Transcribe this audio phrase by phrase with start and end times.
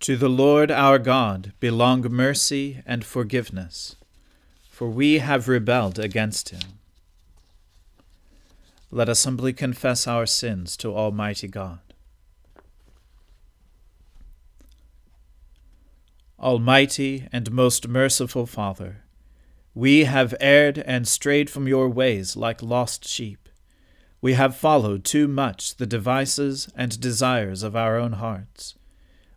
[0.00, 3.96] To the Lord our God belong mercy and forgiveness,
[4.70, 6.78] for we have rebelled against him.
[8.90, 11.80] Let us humbly confess our sins to Almighty God.
[16.38, 19.02] Almighty and most merciful Father,
[19.74, 23.50] we have erred and strayed from your ways like lost sheep.
[24.22, 28.76] We have followed too much the devices and desires of our own hearts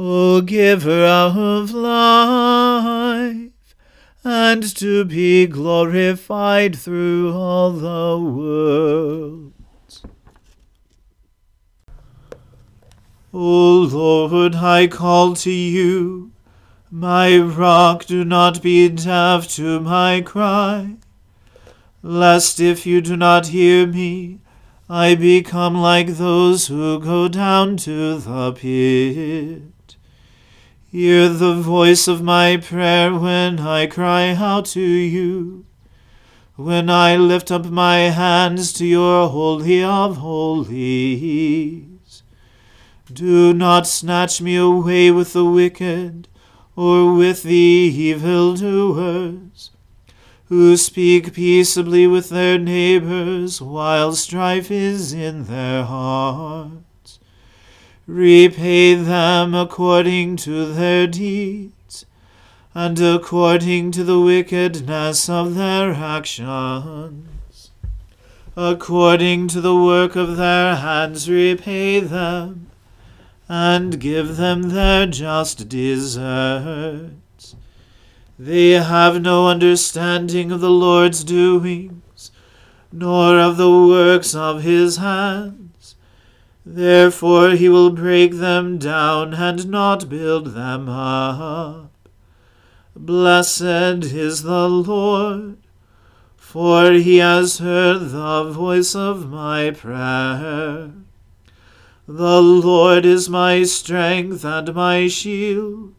[0.00, 3.50] O giver of life,
[4.22, 9.52] and to be glorified through all the world.
[13.34, 16.30] O Lord, I call to you.
[16.92, 20.94] My rock, do not be deaf to my cry,
[22.04, 24.38] lest if you do not hear me,
[24.88, 29.72] I become like those who go down to the pit.
[30.90, 35.66] Hear the voice of my prayer when I cry out to you,
[36.56, 42.22] when I lift up my hands to your holy of holies.
[43.12, 46.26] Do not snatch me away with the wicked,
[46.74, 49.68] or with the evildoers,
[50.46, 56.87] who speak peaceably with their neighbors while strife is in their hearts.
[58.08, 62.06] Repay them according to their deeds,
[62.74, 67.70] and according to the wickedness of their actions.
[68.56, 72.70] According to the work of their hands, repay them,
[73.46, 77.56] and give them their just deserts.
[78.38, 82.30] They have no understanding of the Lord's doings,
[82.90, 85.67] nor of the works of his hands.
[86.70, 91.90] Therefore he will break them down and not build them up.
[92.94, 95.56] Blessed is the Lord,
[96.36, 100.92] for he has heard the voice of my prayer.
[102.06, 105.94] The Lord is my strength and my shield.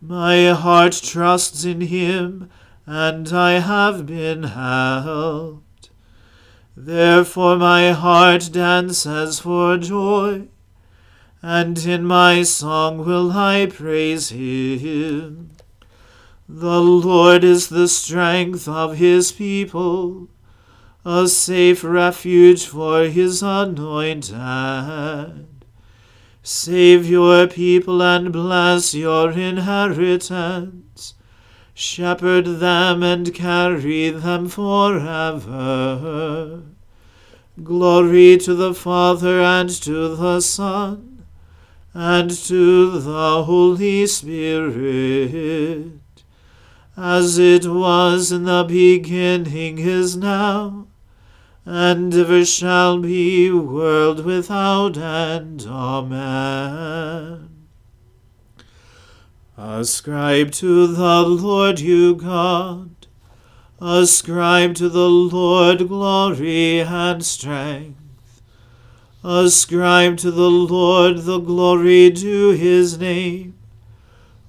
[0.00, 2.50] My heart trusts in him,
[2.84, 5.63] and I have been helped.
[6.76, 10.48] Therefore my heart dances for joy,
[11.42, 15.50] and in my song will I praise him.
[16.48, 20.28] The Lord is the strength of his people
[21.04, 24.34] a safe refuge for his anointed.
[26.42, 31.14] Save your people and bless your inheritance.
[31.74, 35.52] Shepherd them and carry them forever.
[37.62, 41.24] Glory to the Father and to the Son
[41.92, 45.92] and to the Holy Spirit,
[46.96, 50.86] as it was in the beginning is now
[51.66, 55.66] and ever shall be, world without end.
[55.66, 57.53] Amen.
[59.56, 62.90] Ascribe to the Lord you God.
[63.80, 68.42] Ascribe to the Lord glory and strength.
[69.22, 73.54] Ascribe to the Lord the glory due his name.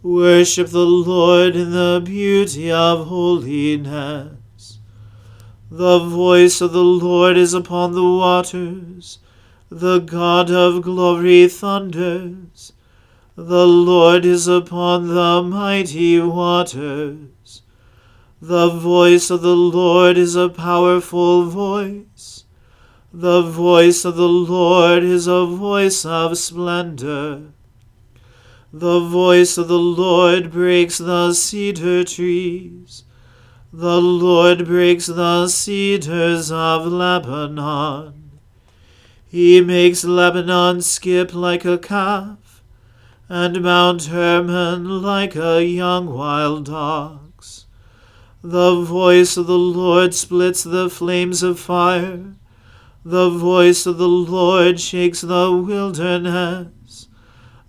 [0.01, 4.79] Worship the Lord in the beauty of holiness.
[5.69, 9.19] The voice of the Lord is upon the waters.
[9.69, 12.73] The God of glory thunders.
[13.37, 17.61] The Lord is upon the mighty waters.
[18.41, 22.45] The voice of the Lord is a powerful voice.
[23.13, 27.51] The voice of the Lord is a voice of splendor.
[28.71, 33.03] The voice of the Lord breaks the cedar trees.
[33.73, 38.31] The Lord breaks the cedars of Lebanon.
[39.27, 42.44] He makes Lebanon skip like a calf,
[43.27, 47.65] and Mount Hermon like a young wild ox.
[48.43, 52.35] The voice of the Lord splits the flames of fire.
[53.03, 57.07] The voice of the Lord shakes the wilderness.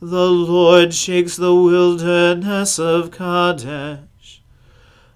[0.00, 4.42] The Lord shakes the wilderness of Kadesh.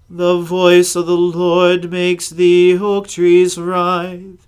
[0.08, 4.46] The voice of the Lord makes the oak trees writhe,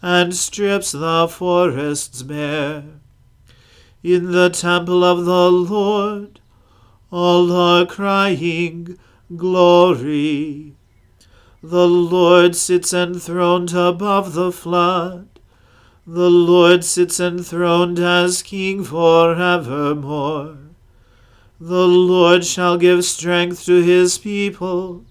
[0.00, 2.84] and strips the forests bare.
[4.08, 6.38] In the temple of the Lord
[7.10, 8.96] all are crying,
[9.34, 10.74] Glory!
[11.60, 15.26] The Lord sits enthroned above the flood.
[16.06, 20.58] The Lord sits enthroned as King for evermore.
[21.60, 25.04] The Lord shall give strength to his people.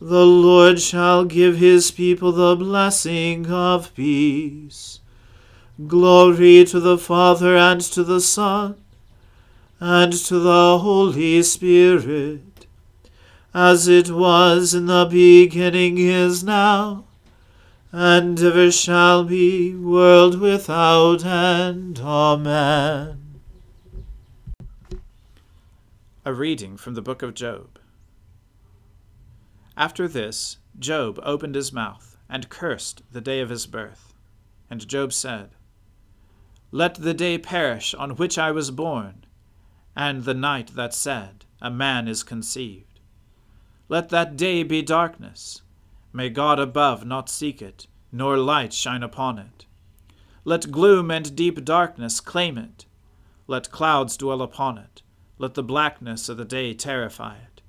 [0.00, 4.97] The Lord shall give his people the blessing of peace.
[5.86, 8.74] Glory to the Father and to the Son
[9.78, 12.66] and to the Holy Spirit,
[13.54, 17.04] as it was in the beginning is now,
[17.92, 22.00] and ever shall be, world without end.
[22.00, 23.40] Amen.
[26.24, 27.78] A reading from the book of Job.
[29.76, 34.12] After this, Job opened his mouth and cursed the day of his birth.
[34.68, 35.50] And Job said,
[36.70, 39.24] Let the day perish on which I was born,
[39.96, 43.00] and the night that said, A man is conceived.
[43.88, 45.62] Let that day be darkness.
[46.12, 49.66] May God above not seek it, nor light shine upon it.
[50.44, 52.86] Let gloom and deep darkness claim it.
[53.46, 55.02] Let clouds dwell upon it
[55.38, 57.62] let the blackness of the day terrify it.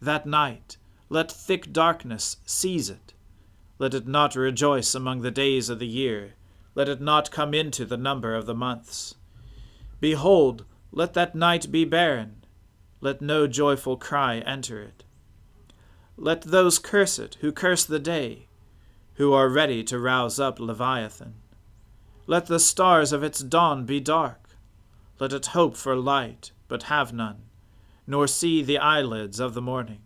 [0.00, 0.76] That night,
[1.08, 3.14] let thick darkness seize it.
[3.78, 6.34] Let it not rejoice among the days of the year.
[6.76, 9.14] Let it not come into the number of the months.
[9.98, 12.44] Behold, let that night be barren.
[13.00, 15.02] Let no joyful cry enter it.
[16.18, 18.48] Let those curse it who curse the day,
[19.14, 21.36] who are ready to rouse up Leviathan.
[22.26, 24.50] Let the stars of its dawn be dark.
[25.18, 27.44] Let it hope for light but have none,
[28.06, 30.02] nor see the eyelids of the morning,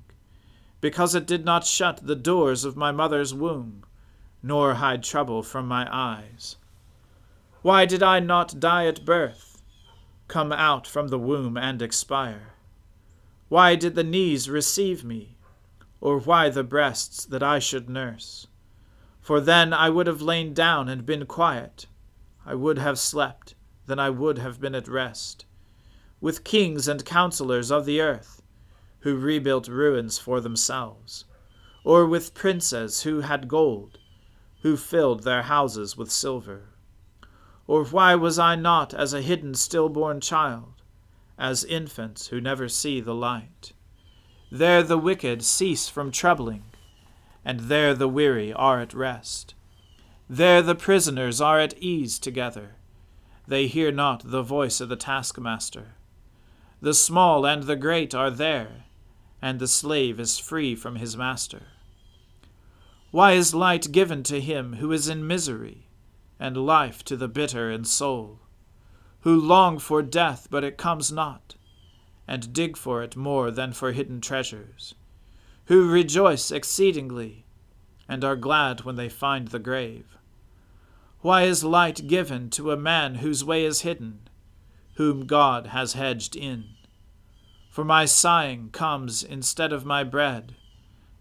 [0.80, 3.84] because it did not shut the doors of my mother's womb,
[4.40, 6.56] nor hide trouble from my eyes.
[7.62, 9.62] Why did I not die at birth,
[10.28, 12.54] come out from the womb and expire?
[13.48, 15.36] Why did the knees receive me,
[16.00, 18.46] or why the breasts that I should nurse?
[19.20, 21.86] For then I would have lain down and been quiet,
[22.46, 23.54] I would have slept,
[23.86, 25.44] then I would have been at rest
[26.20, 28.42] with kings and counselors of the earth,
[29.00, 31.24] who rebuilt ruins for themselves,
[31.82, 33.98] or with princes who had gold,
[34.62, 36.69] who filled their houses with silver,
[37.70, 40.82] Or why was I not as a hidden stillborn child,
[41.38, 43.74] as infants who never see the light?
[44.50, 46.64] There the wicked cease from troubling,
[47.44, 49.54] and there the weary are at rest.
[50.28, 52.74] There the prisoners are at ease together.
[53.46, 55.94] They hear not the voice of the taskmaster.
[56.80, 58.86] The small and the great are there,
[59.40, 61.68] and the slave is free from his master.
[63.12, 65.86] Why is light given to him who is in misery?
[66.40, 68.40] And life to the bitter in soul,
[69.20, 71.54] who long for death, but it comes not,
[72.26, 74.94] and dig for it more than for hidden treasures,
[75.66, 77.44] who rejoice exceedingly,
[78.08, 80.16] and are glad when they find the grave.
[81.20, 84.20] Why is light given to a man whose way is hidden,
[84.94, 86.64] whom God has hedged in?
[87.68, 90.56] For my sighing comes instead of my bread,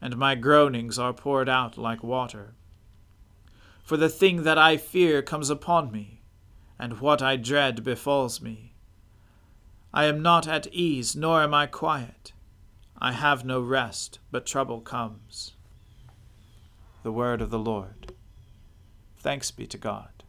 [0.02, 2.56] and my groanings are poured out like water
[3.90, 6.22] for the thing that I fear comes upon me,
[6.78, 8.76] and what I dread befalls me.
[9.92, 12.32] I am not at ease, nor am I quiet.
[13.00, 15.54] I have no rest, but trouble comes.
[17.02, 18.14] The word of the Lord.
[19.18, 20.24] Thanks be to God.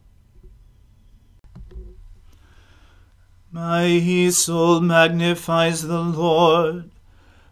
[3.51, 3.99] My
[4.31, 6.89] soul magnifies the Lord.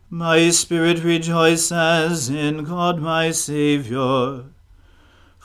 [0.09, 4.45] My spirit rejoices in God my Saviour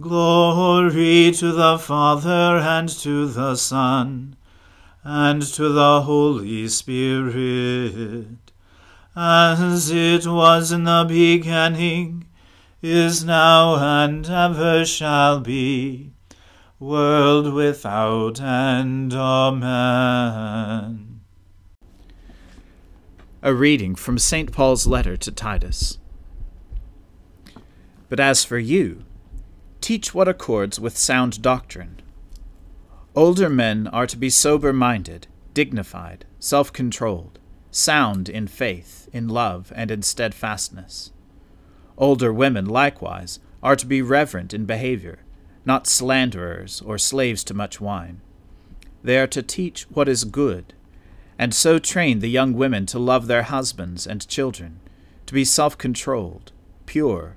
[0.00, 4.34] Glory to the Father and to the Son
[5.04, 8.50] and to the Holy Spirit,
[9.14, 12.26] as it was in the beginning,
[12.82, 16.10] is now, and ever shall be,
[16.80, 19.14] world without end.
[19.14, 21.20] Amen.
[23.44, 24.50] A reading from St.
[24.50, 25.98] Paul's letter to Titus.
[28.08, 29.04] But as for you,
[29.84, 32.00] Teach what accords with sound doctrine.
[33.14, 37.38] Older men are to be sober minded, dignified, self controlled,
[37.70, 41.12] sound in faith, in love, and in steadfastness.
[41.98, 45.18] Older women, likewise, are to be reverent in behavior,
[45.66, 48.22] not slanderers or slaves to much wine.
[49.02, 50.72] They are to teach what is good,
[51.38, 54.80] and so train the young women to love their husbands and children,
[55.26, 56.52] to be self controlled,
[56.86, 57.36] pure,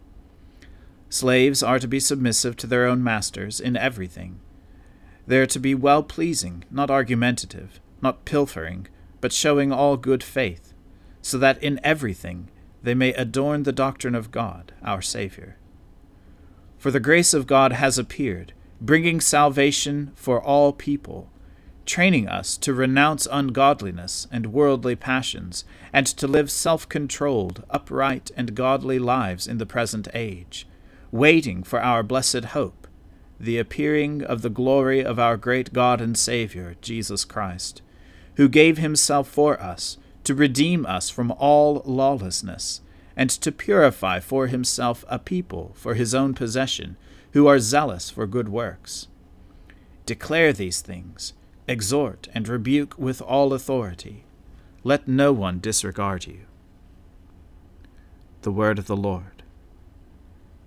[1.11, 4.39] Slaves are to be submissive to their own masters in everything.
[5.27, 8.87] They are to be well pleasing, not argumentative, not pilfering,
[9.19, 10.73] but showing all good faith,
[11.21, 12.49] so that in everything
[12.81, 15.57] they may adorn the doctrine of God, our Saviour.
[16.77, 21.29] For the grace of God has appeared, bringing salvation for all people,
[21.85, 28.55] training us to renounce ungodliness and worldly passions, and to live self controlled, upright, and
[28.55, 30.67] godly lives in the present age
[31.11, 32.87] waiting for our blessed hope,
[33.39, 37.81] the appearing of the glory of our great God and Saviour, Jesus Christ,
[38.35, 42.81] who gave himself for us to redeem us from all lawlessness,
[43.15, 46.95] and to purify for himself a people for his own possession,
[47.33, 49.07] who are zealous for good works.
[50.05, 51.33] Declare these things,
[51.67, 54.23] exhort and rebuke with all authority.
[54.83, 56.41] Let no one disregard you.
[58.41, 59.30] The Word of the Lord.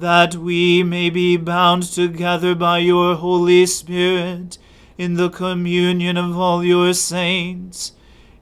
[0.00, 4.58] that we may be bound together by your Holy Spirit
[4.98, 7.92] in the communion of all your saints,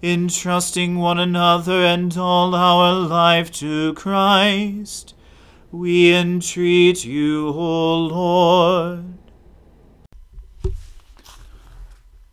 [0.03, 5.15] entrusting one another and all our life to Christ.
[5.71, 9.05] We entreat you, O Lord.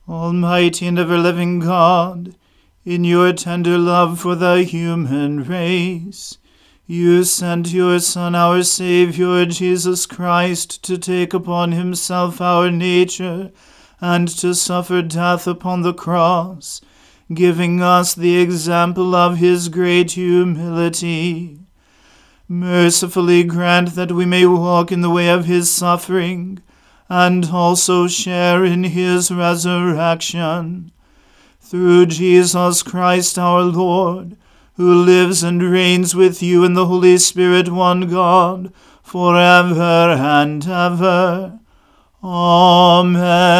[0.09, 2.35] Almighty and ever living God,
[2.83, 6.38] in your tender love for the human race,
[6.91, 13.51] you sent your Son, our Saviour, Jesus Christ, to take upon himself our nature
[14.01, 16.81] and to suffer death upon the cross,
[17.31, 21.59] giving us the example of his great humility.
[22.47, 26.59] Mercifully grant that we may walk in the way of his suffering,
[27.07, 30.91] and also share in his resurrection.
[31.61, 34.35] Through Jesus Christ our Lord,
[34.79, 38.71] who lives and reigns with you in the Holy Spirit, one God,
[39.03, 41.59] for ever and ever.
[42.23, 43.59] Amen.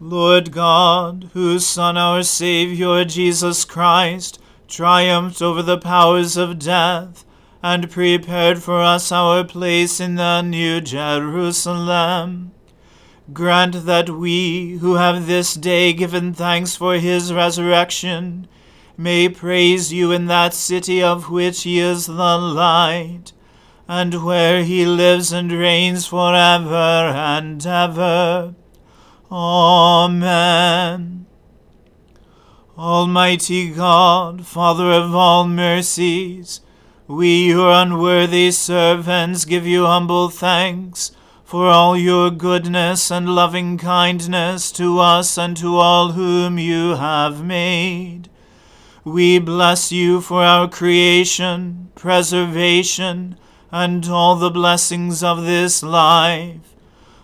[0.00, 7.24] Lord God, whose Son, our Saviour, Jesus Christ, triumphed over the powers of death,
[7.62, 12.50] and prepared for us our place in the New Jerusalem,
[13.32, 18.48] grant that we, who have this day given thanks for his resurrection,
[18.96, 23.32] may praise you in that city of which he is the light,
[23.88, 28.54] and where he lives and reigns for ever and ever.
[29.30, 31.26] Amen.
[32.78, 36.60] Almighty God, Father of all mercies,
[37.08, 41.12] we, your unworthy servants, give you humble thanks
[41.44, 47.44] for all your goodness and loving kindness to us and to all whom you have
[47.44, 48.28] made.
[49.06, 53.38] We bless you for our creation, preservation,
[53.70, 56.74] and all the blessings of this life,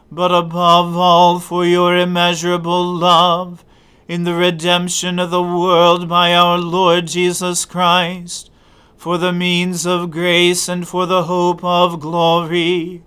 [0.08, 3.64] but above all for your immeasurable love
[4.06, 8.48] in the redemption of the world by our Lord Jesus Christ,
[8.96, 13.02] for the means of grace and for the hope of glory.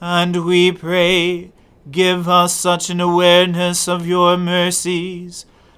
[0.00, 1.52] And we pray,
[1.90, 5.44] give us such an awareness of your mercies,